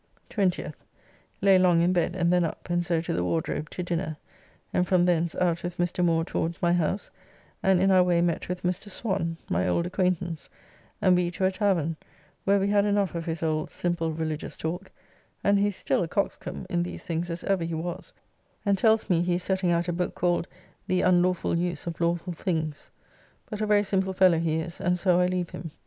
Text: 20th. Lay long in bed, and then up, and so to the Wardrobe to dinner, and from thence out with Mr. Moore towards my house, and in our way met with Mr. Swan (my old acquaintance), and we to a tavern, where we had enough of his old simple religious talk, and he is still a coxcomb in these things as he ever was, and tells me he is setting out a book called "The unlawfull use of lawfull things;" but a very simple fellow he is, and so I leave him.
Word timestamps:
20th. 0.31 0.73
Lay 1.41 1.59
long 1.59 1.79
in 1.83 1.93
bed, 1.93 2.15
and 2.15 2.33
then 2.33 2.43
up, 2.43 2.71
and 2.71 2.83
so 2.83 3.01
to 3.01 3.13
the 3.13 3.23
Wardrobe 3.23 3.69
to 3.69 3.83
dinner, 3.83 4.17
and 4.73 4.87
from 4.87 5.05
thence 5.05 5.35
out 5.35 5.61
with 5.61 5.77
Mr. 5.77 6.03
Moore 6.03 6.25
towards 6.25 6.59
my 6.59 6.73
house, 6.73 7.11
and 7.61 7.79
in 7.79 7.91
our 7.91 8.01
way 8.01 8.19
met 8.19 8.49
with 8.49 8.63
Mr. 8.63 8.89
Swan 8.89 9.37
(my 9.47 9.67
old 9.67 9.85
acquaintance), 9.85 10.49
and 11.03 11.15
we 11.15 11.29
to 11.29 11.45
a 11.45 11.51
tavern, 11.51 11.95
where 12.45 12.59
we 12.59 12.67
had 12.69 12.83
enough 12.83 13.13
of 13.13 13.25
his 13.27 13.43
old 13.43 13.69
simple 13.69 14.11
religious 14.11 14.57
talk, 14.57 14.89
and 15.43 15.59
he 15.59 15.67
is 15.67 15.75
still 15.75 16.01
a 16.01 16.07
coxcomb 16.07 16.65
in 16.67 16.81
these 16.81 17.03
things 17.03 17.29
as 17.29 17.41
he 17.41 17.47
ever 17.47 17.67
was, 17.77 18.11
and 18.65 18.79
tells 18.79 19.07
me 19.07 19.21
he 19.21 19.35
is 19.35 19.43
setting 19.43 19.69
out 19.71 19.87
a 19.87 19.93
book 19.93 20.15
called 20.15 20.47
"The 20.87 21.01
unlawfull 21.01 21.55
use 21.55 21.85
of 21.85 21.99
lawfull 21.99 22.33
things;" 22.35 22.89
but 23.51 23.61
a 23.61 23.67
very 23.67 23.83
simple 23.83 24.13
fellow 24.13 24.39
he 24.39 24.55
is, 24.55 24.81
and 24.81 24.97
so 24.97 25.19
I 25.19 25.27
leave 25.27 25.51
him. 25.51 25.69